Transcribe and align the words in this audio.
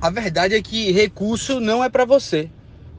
A 0.00 0.10
verdade 0.10 0.54
é 0.54 0.62
que 0.62 0.92
recurso 0.92 1.58
não 1.58 1.82
é 1.82 1.88
para 1.88 2.04
você. 2.04 2.48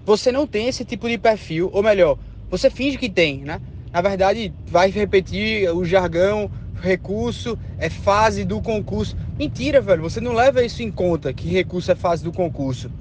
Você 0.05 0.33
não 0.33 0.45
tem 0.45 0.67
esse 0.67 0.83
tipo 0.83 1.07
de 1.07 1.17
perfil, 1.17 1.69
ou 1.71 1.81
melhor, 1.81 2.17
você 2.49 2.69
finge 2.69 2.97
que 2.97 3.07
tem, 3.07 3.45
né? 3.45 3.61
Na 3.93 4.01
verdade, 4.01 4.53
vai 4.67 4.89
repetir 4.89 5.69
o 5.73 5.85
jargão, 5.85 6.51
recurso 6.81 7.57
é 7.77 7.89
fase 7.89 8.43
do 8.43 8.61
concurso. 8.61 9.15
Mentira, 9.37 9.79
velho, 9.79 10.01
você 10.01 10.19
não 10.19 10.33
leva 10.33 10.61
isso 10.61 10.83
em 10.83 10.91
conta, 10.91 11.33
que 11.33 11.47
recurso 11.47 11.89
é 11.89 11.95
fase 11.95 12.21
do 12.21 12.33
concurso. 12.33 12.91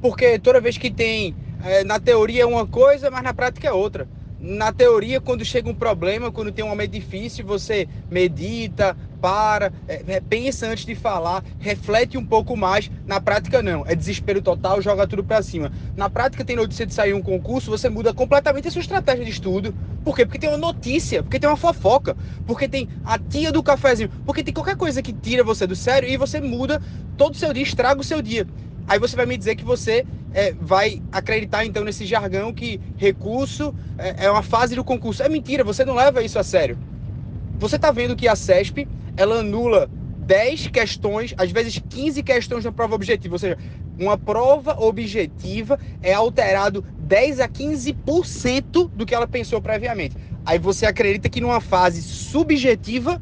Porque 0.00 0.38
toda 0.38 0.60
vez 0.60 0.78
que 0.78 0.90
tem, 0.90 1.34
é, 1.62 1.84
na 1.84 2.00
teoria 2.00 2.44
é 2.44 2.46
uma 2.46 2.66
coisa, 2.66 3.10
mas 3.10 3.22
na 3.22 3.34
prática 3.34 3.68
é 3.68 3.72
outra 3.72 4.08
na 4.38 4.72
teoria, 4.72 5.20
quando 5.20 5.44
chega 5.44 5.68
um 5.68 5.74
problema, 5.74 6.30
quando 6.30 6.52
tem 6.52 6.64
um 6.64 6.68
momento 6.68 6.92
difícil, 6.92 7.44
você 7.44 7.88
medita, 8.10 8.96
para, 9.20 9.72
é, 9.88 10.02
é, 10.06 10.20
pensa 10.20 10.66
antes 10.66 10.84
de 10.84 10.94
falar, 10.94 11.44
reflete 11.58 12.16
um 12.16 12.24
pouco 12.24 12.56
mais. 12.56 12.90
Na 13.06 13.20
prática, 13.20 13.62
não. 13.62 13.84
É 13.86 13.94
desespero 13.94 14.42
total, 14.42 14.80
joga 14.80 15.06
tudo 15.06 15.24
para 15.24 15.42
cima. 15.42 15.72
Na 15.96 16.08
prática, 16.08 16.44
tem 16.44 16.56
notícia 16.56 16.86
de 16.86 16.94
sair 16.94 17.14
um 17.14 17.22
concurso, 17.22 17.70
você 17.70 17.88
muda 17.88 18.12
completamente 18.12 18.68
a 18.68 18.70
sua 18.70 18.80
estratégia 18.80 19.24
de 19.24 19.30
estudo. 19.30 19.74
Por 20.04 20.14
quê? 20.14 20.24
Porque 20.24 20.38
tem 20.38 20.48
uma 20.48 20.58
notícia, 20.58 21.22
porque 21.22 21.38
tem 21.38 21.48
uma 21.48 21.56
fofoca, 21.56 22.16
porque 22.46 22.68
tem 22.68 22.88
a 23.04 23.18
tia 23.18 23.50
do 23.50 23.62
cafezinho, 23.62 24.10
porque 24.24 24.44
tem 24.44 24.54
qualquer 24.54 24.76
coisa 24.76 25.02
que 25.02 25.12
tira 25.12 25.42
você 25.42 25.66
do 25.66 25.74
sério 25.74 26.08
e 26.08 26.16
você 26.16 26.40
muda 26.40 26.80
todo 27.16 27.34
o 27.34 27.36
seu 27.36 27.52
dia, 27.52 27.62
estraga 27.62 28.00
o 28.00 28.04
seu 28.04 28.22
dia. 28.22 28.46
Aí 28.88 28.98
você 28.98 29.16
vai 29.16 29.26
me 29.26 29.36
dizer 29.36 29.56
que 29.56 29.64
você 29.64 30.06
é, 30.32 30.52
vai 30.52 31.02
acreditar 31.10 31.64
então 31.64 31.82
nesse 31.82 32.06
jargão 32.06 32.52
que 32.52 32.80
recurso 32.96 33.74
é, 33.98 34.26
é, 34.26 34.30
uma 34.30 34.42
fase 34.42 34.76
do 34.76 34.84
concurso. 34.84 35.22
É 35.22 35.28
mentira, 35.28 35.64
você 35.64 35.84
não 35.84 35.94
leva 35.94 36.22
isso 36.22 36.38
a 36.38 36.44
sério. 36.44 36.78
Você 37.58 37.76
está 37.76 37.90
vendo 37.90 38.14
que 38.14 38.28
a 38.28 38.36
CESP 38.36 38.86
ela 39.16 39.40
anula 39.40 39.88
10 40.26 40.68
questões, 40.68 41.32
às 41.38 41.50
vezes 41.52 41.80
15 41.88 42.22
questões 42.22 42.64
na 42.64 42.72
prova 42.72 42.96
objetiva, 42.96 43.34
ou 43.34 43.38
seja, 43.38 43.56
uma 43.98 44.18
prova 44.18 44.76
objetiva 44.78 45.78
é 46.02 46.12
alterado 46.12 46.84
10 46.98 47.40
a 47.40 47.48
15% 47.48 48.90
do 48.94 49.06
que 49.06 49.14
ela 49.14 49.26
pensou 49.26 49.62
previamente. 49.62 50.16
Aí 50.44 50.58
você 50.58 50.84
acredita 50.84 51.28
que 51.28 51.40
numa 51.40 51.60
fase 51.60 52.02
subjetiva, 52.02 53.20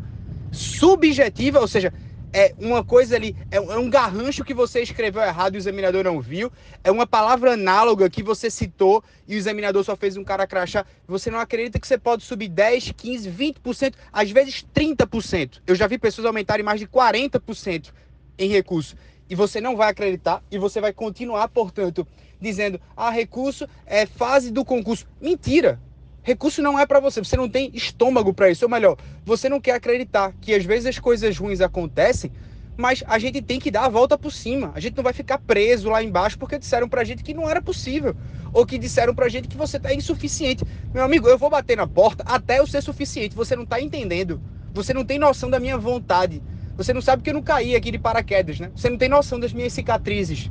subjetiva, 0.51 1.61
ou 1.61 1.69
seja, 1.69 1.93
é 2.35 2.53
uma 2.59 2.83
coisa 2.83 3.15
ali, 3.15 3.37
é, 3.49 3.59
é 3.59 3.79
um 3.79 3.89
garrancho 3.89 4.45
que 4.45 4.53
você 4.53 4.83
escreveu 4.83 5.23
errado 5.23 5.55
e 5.55 5.59
o 5.59 5.61
examinador 5.61 6.03
não 6.03 6.21
viu, 6.21 6.53
é 6.83 6.91
uma 6.91 7.07
palavra 7.07 7.53
análoga 7.53 8.11
que 8.11 8.25
você 8.25 8.51
citou 8.51 9.05
e 9.29 9.37
o 9.37 9.39
examinador 9.39 9.85
só 9.85 9.95
fez 9.95 10.17
um 10.17 10.25
cara 10.25 10.45
crachá, 10.45 10.85
você 11.07 11.31
não 11.31 11.39
acredita 11.39 11.79
que 11.79 11.87
você 11.87 11.97
pode 11.97 12.25
subir 12.25 12.49
10, 12.49 12.93
15, 12.97 13.31
20%, 13.31 13.95
às 14.13 14.29
vezes 14.33 14.67
30%. 14.75 15.63
Eu 15.65 15.77
já 15.77 15.87
vi 15.87 15.97
pessoas 15.97 16.27
aumentarem 16.27 16.65
mais 16.65 16.81
de 16.81 16.89
40% 16.89 17.93
em 18.37 18.49
recurso. 18.49 18.97
E 19.31 19.37
você 19.37 19.61
não 19.61 19.77
vai 19.77 19.91
acreditar 19.91 20.43
e 20.51 20.59
você 20.59 20.81
vai 20.81 20.93
continuar, 20.93 21.49
portanto, 21.49 22.07
dizendo: 22.41 22.81
"Ah, 22.97 23.11
recurso 23.11 23.67
é 23.87 24.07
fase 24.07 24.51
do 24.51 24.65
concurso". 24.65 25.07
Mentira. 25.21 25.81
Recurso 26.25 26.63
não 26.63 26.79
é 26.79 26.87
para 26.87 27.01
você, 27.01 27.23
você 27.23 27.37
não 27.37 27.51
tem 27.51 27.71
estômago 27.75 28.33
para 28.33 28.51
isso. 28.51 28.65
Ou 28.65 28.71
melhor, 28.71 28.97
você 29.27 29.47
não 29.47 29.61
quer 29.61 29.73
acreditar 29.73 30.33
que 30.41 30.55
às 30.55 30.65
vezes 30.65 30.87
as 30.87 30.99
coisas 30.99 31.37
ruins 31.37 31.61
acontecem, 31.61 32.33
mas 32.79 33.05
a 33.07 33.19
gente 33.19 33.43
tem 33.43 33.61
que 33.61 33.71
dar 33.71 33.85
a 33.85 33.89
volta 33.91 34.17
por 34.17 34.33
cima. 34.33 34.73
A 34.75 34.81
gente 34.81 34.97
não 34.97 35.05
vai 35.05 35.13
ficar 35.13 35.37
preso 35.37 35.91
lá 35.91 36.03
embaixo 36.03 36.39
porque 36.39 36.59
disseram 36.59 36.89
pra 36.89 37.05
gente 37.05 37.23
que 37.23 37.35
não 37.35 37.49
era 37.49 37.61
possível. 37.61 38.17
Ou 38.55 38.65
que 38.65 38.79
disseram 38.79 39.15
pra 39.15 39.29
gente 39.29 39.49
que 39.49 39.57
você 39.57 39.79
tá 39.79 39.93
insuficiente. 39.93 40.65
Meu 40.95 41.05
amigo, 41.05 41.29
eu 41.29 41.37
vou 41.37 41.51
bater 41.51 41.77
na 41.77 41.87
porta 41.87 42.25
até 42.27 42.59
eu 42.59 42.67
ser 42.67 42.83
suficiente. 42.83 43.37
Você 43.37 43.55
não 43.55 43.67
tá 43.67 43.79
entendendo. 43.79 44.41
Você 44.73 44.95
não 44.95 45.05
tem 45.05 45.19
noção 45.19 45.51
da 45.51 45.61
minha 45.61 45.77
vontade. 45.77 46.43
Você 46.75 46.95
não 46.95 47.03
sabe 47.03 47.23
que 47.23 47.29
eu 47.29 47.35
não 47.35 47.43
caí 47.43 47.77
aqui 47.77 47.91
de 47.91 47.99
paraquedas, 47.99 48.59
né? 48.59 48.71
Você 48.75 48.89
não 48.89 48.97
tem 48.97 49.11
noção 49.11 49.39
das 49.39 49.53
minhas 49.53 49.75
cicatrizes. 49.75 50.51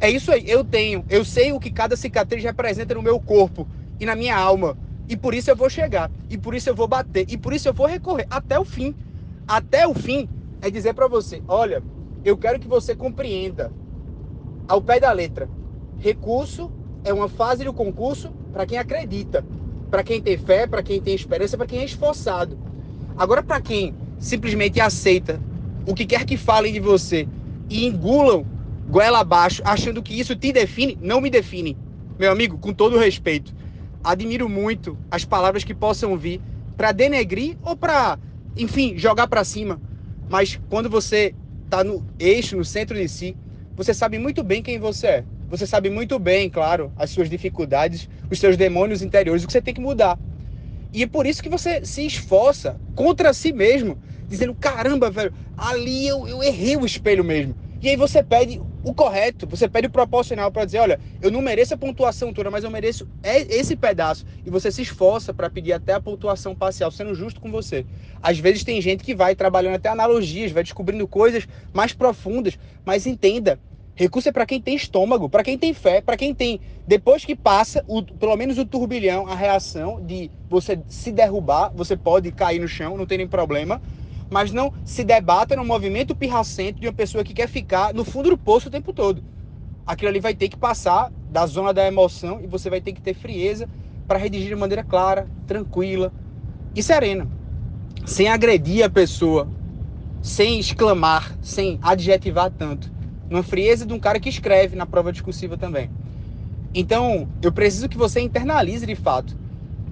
É 0.00 0.08
isso 0.08 0.30
aí, 0.30 0.44
eu 0.46 0.62
tenho. 0.62 1.04
Eu 1.08 1.24
sei 1.24 1.52
o 1.52 1.58
que 1.58 1.72
cada 1.72 1.96
cicatriz 1.96 2.44
representa 2.44 2.94
no 2.94 3.02
meu 3.02 3.18
corpo 3.18 3.68
e 3.98 4.06
na 4.06 4.14
minha 4.14 4.36
alma. 4.36 4.78
E 5.08 5.16
por 5.16 5.34
isso 5.34 5.50
eu 5.50 5.56
vou 5.56 5.70
chegar. 5.70 6.10
E 6.28 6.36
por 6.36 6.54
isso 6.54 6.68
eu 6.68 6.74
vou 6.74 6.86
bater. 6.86 7.24
E 7.28 7.36
por 7.36 7.52
isso 7.52 7.68
eu 7.68 7.74
vou 7.74 7.86
recorrer 7.86 8.26
até 8.30 8.58
o 8.58 8.64
fim. 8.64 8.94
Até 9.46 9.86
o 9.86 9.94
fim 9.94 10.28
é 10.60 10.70
dizer 10.70 10.94
para 10.94 11.08
você: 11.08 11.42
olha, 11.48 11.82
eu 12.24 12.36
quero 12.36 12.58
que 12.58 12.68
você 12.68 12.94
compreenda 12.94 13.72
ao 14.68 14.82
pé 14.82 15.00
da 15.00 15.10
letra. 15.10 15.48
Recurso 15.98 16.70
é 17.04 17.12
uma 17.12 17.28
fase 17.28 17.64
do 17.64 17.72
concurso 17.72 18.30
para 18.52 18.66
quem 18.66 18.78
acredita, 18.78 19.44
para 19.90 20.02
quem 20.02 20.20
tem 20.20 20.36
fé, 20.36 20.66
para 20.66 20.82
quem 20.82 21.00
tem 21.00 21.14
esperança, 21.14 21.56
para 21.56 21.66
quem 21.66 21.80
é 21.80 21.84
esforçado. 21.84 22.58
Agora, 23.16 23.42
para 23.42 23.60
quem 23.60 23.94
simplesmente 24.18 24.80
aceita 24.80 25.40
o 25.86 25.94
que 25.94 26.04
quer 26.04 26.24
que 26.24 26.36
falem 26.36 26.72
de 26.72 26.80
você 26.80 27.26
e 27.70 27.86
engulam 27.86 28.44
goela 28.88 29.20
abaixo, 29.20 29.62
achando 29.64 30.02
que 30.02 30.18
isso 30.18 30.36
te 30.36 30.52
define, 30.52 30.98
não 31.00 31.20
me 31.20 31.30
define. 31.30 31.76
Meu 32.18 32.32
amigo, 32.32 32.58
com 32.58 32.72
todo 32.72 32.98
respeito, 32.98 33.54
admiro 34.02 34.48
muito 34.48 34.98
as 35.10 35.24
palavras 35.24 35.64
que 35.64 35.74
possam 35.74 36.16
vir 36.16 36.40
para 36.76 36.92
denegrir 36.92 37.56
ou 37.62 37.76
para, 37.76 38.18
enfim, 38.56 38.96
jogar 38.96 39.26
para 39.26 39.44
cima. 39.44 39.80
Mas 40.28 40.58
quando 40.68 40.88
você 40.88 41.34
está 41.64 41.82
no 41.82 42.04
eixo, 42.18 42.56
no 42.56 42.64
centro 42.64 42.96
de 42.96 43.08
si, 43.08 43.36
você 43.76 43.94
sabe 43.94 44.18
muito 44.18 44.42
bem 44.42 44.62
quem 44.62 44.78
você 44.78 45.06
é. 45.06 45.24
Você 45.50 45.66
sabe 45.66 45.88
muito 45.88 46.18
bem, 46.18 46.50
claro, 46.50 46.92
as 46.96 47.10
suas 47.10 47.30
dificuldades, 47.30 48.08
os 48.30 48.38
seus 48.38 48.56
demônios 48.56 49.00
interiores, 49.00 49.42
o 49.42 49.46
que 49.46 49.52
você 49.52 49.62
tem 49.62 49.72
que 49.72 49.80
mudar. 49.80 50.18
E 50.92 51.02
é 51.02 51.06
por 51.06 51.26
isso 51.26 51.42
que 51.42 51.48
você 51.48 51.84
se 51.84 52.06
esforça 52.06 52.80
contra 52.94 53.32
si 53.32 53.52
mesmo, 53.52 53.98
dizendo: 54.28 54.54
caramba, 54.54 55.10
velho, 55.10 55.32
ali 55.56 56.06
eu, 56.06 56.26
eu 56.28 56.42
errei 56.42 56.76
o 56.76 56.84
espelho 56.84 57.24
mesmo. 57.24 57.56
E 57.80 57.88
aí 57.88 57.96
você 57.96 58.24
pede 58.24 58.60
o 58.82 58.92
correto, 58.92 59.46
você 59.46 59.68
pede 59.68 59.86
o 59.86 59.90
proporcional 59.90 60.50
para 60.50 60.64
dizer, 60.64 60.78
olha, 60.80 60.98
eu 61.20 61.30
não 61.30 61.40
mereço 61.40 61.74
a 61.74 61.78
pontuação 61.78 62.32
toda, 62.32 62.50
mas 62.50 62.64
eu 62.64 62.70
mereço 62.70 63.06
esse 63.22 63.76
pedaço. 63.76 64.24
E 64.44 64.50
você 64.50 64.72
se 64.72 64.82
esforça 64.82 65.32
para 65.32 65.48
pedir 65.48 65.72
até 65.72 65.92
a 65.92 66.00
pontuação 66.00 66.56
parcial, 66.56 66.90
sendo 66.90 67.14
justo 67.14 67.40
com 67.40 67.52
você. 67.52 67.86
Às 68.20 68.38
vezes 68.38 68.64
tem 68.64 68.80
gente 68.80 69.04
que 69.04 69.14
vai 69.14 69.36
trabalhando 69.36 69.76
até 69.76 69.88
analogias, 69.88 70.50
vai 70.50 70.64
descobrindo 70.64 71.06
coisas 71.06 71.46
mais 71.72 71.92
profundas, 71.92 72.58
mas 72.84 73.06
entenda, 73.06 73.60
recurso 73.94 74.28
é 74.28 74.32
para 74.32 74.46
quem 74.46 74.60
tem 74.60 74.74
estômago, 74.74 75.28
para 75.28 75.44
quem 75.44 75.56
tem 75.56 75.72
fé, 75.72 76.00
para 76.00 76.16
quem 76.16 76.34
tem, 76.34 76.60
depois 76.86 77.24
que 77.24 77.36
passa, 77.36 77.84
o, 77.86 78.02
pelo 78.02 78.36
menos 78.36 78.58
o 78.58 78.66
turbilhão, 78.66 79.26
a 79.28 79.36
reação 79.36 80.04
de 80.04 80.32
você 80.48 80.80
se 80.88 81.12
derrubar, 81.12 81.70
você 81.74 81.96
pode 81.96 82.32
cair 82.32 82.58
no 82.58 82.66
chão, 82.66 82.96
não 82.96 83.06
tem 83.06 83.18
nem 83.18 83.28
problema, 83.28 83.80
mas 84.30 84.52
não 84.52 84.72
se 84.84 85.04
debata 85.04 85.56
no 85.56 85.64
movimento 85.64 86.14
pirracento 86.14 86.80
de 86.80 86.86
uma 86.86 86.92
pessoa 86.92 87.24
que 87.24 87.34
quer 87.34 87.48
ficar 87.48 87.94
no 87.94 88.04
fundo 88.04 88.30
do 88.30 88.38
poço 88.38 88.68
o 88.68 88.72
tempo 88.72 88.92
todo. 88.92 89.22
Aquilo 89.86 90.10
ali 90.10 90.20
vai 90.20 90.34
ter 90.34 90.48
que 90.48 90.56
passar 90.56 91.10
da 91.30 91.46
zona 91.46 91.72
da 91.72 91.86
emoção 91.86 92.40
e 92.42 92.46
você 92.46 92.68
vai 92.68 92.80
ter 92.80 92.92
que 92.92 93.00
ter 93.00 93.14
frieza 93.14 93.68
para 94.06 94.18
redigir 94.18 94.48
de 94.48 94.56
maneira 94.56 94.84
clara, 94.84 95.26
tranquila 95.46 96.12
e 96.74 96.82
serena, 96.82 97.26
sem 98.04 98.28
agredir 98.28 98.84
a 98.84 98.90
pessoa, 98.90 99.48
sem 100.22 100.58
exclamar, 100.58 101.36
sem 101.40 101.78
adjetivar 101.82 102.50
tanto. 102.50 102.92
Numa 103.30 103.42
frieza 103.42 103.84
de 103.84 103.92
um 103.92 103.98
cara 103.98 104.20
que 104.20 104.28
escreve 104.28 104.76
na 104.76 104.86
prova 104.86 105.12
discursiva 105.12 105.56
também. 105.56 105.90
Então, 106.74 107.28
eu 107.42 107.52
preciso 107.52 107.88
que 107.88 107.98
você 107.98 108.20
internalize 108.20 108.86
de 108.86 108.94
fato 108.94 109.36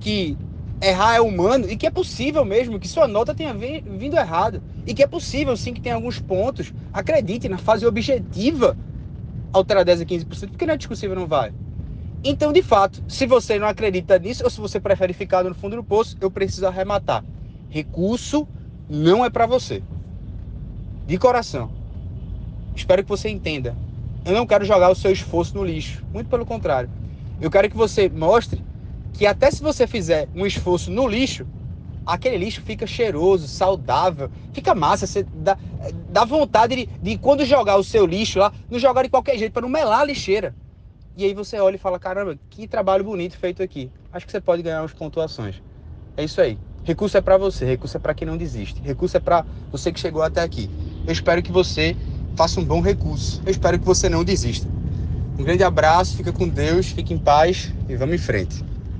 que 0.00 0.36
errar 0.80 1.16
é 1.16 1.20
humano 1.20 1.70
e 1.70 1.76
que 1.76 1.86
é 1.86 1.90
possível 1.90 2.44
mesmo 2.44 2.78
que 2.78 2.88
sua 2.88 3.08
nota 3.08 3.34
tenha 3.34 3.54
vindo 3.54 4.16
errada. 4.16 4.62
E 4.86 4.94
que 4.94 5.02
é 5.02 5.06
possível 5.06 5.56
sim 5.56 5.72
que 5.72 5.80
tenha 5.80 5.94
alguns 5.94 6.18
pontos. 6.18 6.72
Acredite, 6.92 7.48
na 7.48 7.58
fase 7.58 7.86
objetiva, 7.86 8.76
alterar 9.52 9.84
10 9.84 10.02
a 10.02 10.04
15%, 10.04 10.50
porque 10.50 10.66
na 10.66 10.76
discussível 10.76 11.16
não 11.16 11.26
vai. 11.26 11.52
Então, 12.22 12.52
de 12.52 12.62
fato, 12.62 13.02
se 13.08 13.26
você 13.26 13.58
não 13.58 13.66
acredita 13.68 14.18
nisso, 14.18 14.44
ou 14.44 14.50
se 14.50 14.60
você 14.60 14.80
prefere 14.80 15.12
ficar 15.12 15.44
no 15.44 15.54
fundo 15.54 15.76
do 15.76 15.84
poço, 15.84 16.16
eu 16.20 16.30
preciso 16.30 16.66
arrematar. 16.66 17.24
Recurso 17.68 18.48
não 18.88 19.24
é 19.24 19.30
para 19.30 19.46
você. 19.46 19.82
De 21.06 21.18
coração. 21.18 21.70
Espero 22.74 23.02
que 23.02 23.08
você 23.08 23.28
entenda. 23.28 23.76
Eu 24.24 24.32
não 24.32 24.46
quero 24.46 24.64
jogar 24.64 24.90
o 24.90 24.94
seu 24.94 25.12
esforço 25.12 25.56
no 25.56 25.64
lixo. 25.64 26.04
Muito 26.12 26.28
pelo 26.28 26.44
contrário. 26.44 26.90
Eu 27.40 27.50
quero 27.50 27.70
que 27.70 27.76
você 27.76 28.08
mostre 28.08 28.64
que 29.16 29.26
até 29.26 29.50
se 29.50 29.62
você 29.62 29.86
fizer 29.86 30.28
um 30.34 30.46
esforço 30.46 30.90
no 30.90 31.06
lixo, 31.08 31.46
aquele 32.04 32.36
lixo 32.36 32.60
fica 32.62 32.86
cheiroso, 32.86 33.48
saudável, 33.48 34.30
fica 34.52 34.74
massa, 34.74 35.06
você 35.06 35.24
dá, 35.34 35.58
dá 36.10 36.24
vontade 36.24 36.76
de, 36.76 36.86
de, 37.02 37.18
quando 37.18 37.44
jogar 37.44 37.76
o 37.76 37.84
seu 37.84 38.06
lixo 38.06 38.38
lá, 38.38 38.52
não 38.70 38.78
jogar 38.78 39.02
de 39.02 39.08
qualquer 39.08 39.38
jeito, 39.38 39.52
para 39.52 39.62
não 39.62 39.68
melar 39.68 40.00
a 40.00 40.04
lixeira. 40.04 40.54
E 41.16 41.24
aí 41.24 41.32
você 41.32 41.58
olha 41.58 41.76
e 41.76 41.78
fala, 41.78 41.98
caramba, 41.98 42.38
que 42.50 42.68
trabalho 42.68 43.02
bonito 43.02 43.38
feito 43.38 43.62
aqui. 43.62 43.90
Acho 44.12 44.26
que 44.26 44.32
você 44.32 44.40
pode 44.40 44.62
ganhar 44.62 44.82
umas 44.82 44.92
pontuações. 44.92 45.62
É 46.14 46.22
isso 46.22 46.40
aí. 46.40 46.58
Recurso 46.84 47.16
é 47.16 47.20
para 47.22 47.38
você, 47.38 47.64
recurso 47.64 47.96
é 47.96 48.00
para 48.00 48.14
quem 48.14 48.28
não 48.28 48.36
desiste. 48.36 48.80
Recurso 48.82 49.16
é 49.16 49.20
para 49.20 49.44
você 49.72 49.90
que 49.90 49.98
chegou 49.98 50.22
até 50.22 50.42
aqui. 50.42 50.70
Eu 51.06 51.12
espero 51.12 51.42
que 51.42 51.50
você 51.50 51.96
faça 52.36 52.60
um 52.60 52.64
bom 52.64 52.82
recurso. 52.82 53.42
Eu 53.46 53.50
espero 53.50 53.78
que 53.78 53.84
você 53.84 54.10
não 54.10 54.22
desista. 54.22 54.68
Um 55.38 55.42
grande 55.42 55.64
abraço, 55.64 56.16
fica 56.16 56.32
com 56.32 56.46
Deus, 56.46 56.86
fique 56.86 57.14
em 57.14 57.18
paz 57.18 57.72
e 57.88 57.96
vamos 57.96 58.14
em 58.14 58.18
frente. 58.18 58.75